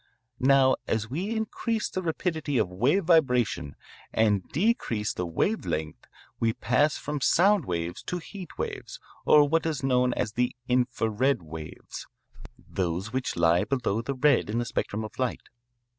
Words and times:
"Now 0.39 0.77
as 0.87 1.11
we 1.11 1.29
increase 1.35 1.87
the 1.87 2.01
rapidity 2.01 2.57
of 2.57 2.69
wave 2.71 3.03
vibration 3.03 3.75
and 4.11 4.49
decrease 4.49 5.13
the 5.13 5.27
wave 5.27 5.63
length 5.63 6.07
we 6.39 6.53
pass 6.53 6.97
from 6.97 7.21
sound 7.21 7.65
waves 7.65 8.01
to 8.05 8.17
heat 8.17 8.57
waves 8.57 8.99
or 9.27 9.47
what 9.47 9.67
are 9.67 9.85
known 9.85 10.11
as 10.15 10.31
the 10.31 10.55
infra 10.67 11.07
red 11.07 11.43
waves, 11.43 12.07
those 12.57 13.13
which 13.13 13.35
lie 13.35 13.63
below 13.63 14.01
the 14.01 14.15
red 14.15 14.49
in 14.49 14.57
the 14.57 14.65
spectrum 14.65 15.03
of 15.03 15.19
light. 15.19 15.49